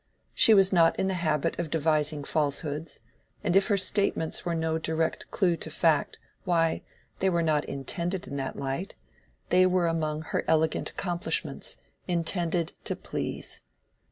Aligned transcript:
She 0.33 0.55
was 0.55 0.73
not 0.73 0.97
in 0.97 1.07
the 1.07 1.13
habit 1.13 1.59
of 1.59 1.69
devising 1.69 2.23
falsehoods, 2.23 2.99
and 3.43 3.55
if 3.55 3.67
her 3.67 3.77
statements 3.77 4.43
were 4.43 4.55
no 4.55 4.79
direct 4.79 5.29
clew 5.29 5.55
to 5.57 5.69
fact, 5.69 6.17
why, 6.43 6.81
they 7.19 7.29
were 7.29 7.43
not 7.43 7.65
intended 7.65 8.25
in 8.27 8.35
that 8.37 8.55
light—they 8.55 9.67
were 9.67 9.85
among 9.85 10.23
her 10.23 10.43
elegant 10.47 10.89
accomplishments, 10.89 11.77
intended 12.07 12.73
to 12.85 12.95
please. 12.95 13.61